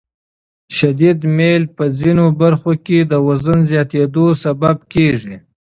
[0.77, 5.35] شدید میل په ځینو برخو کې د وزن زیاتېدو سبب کېږي.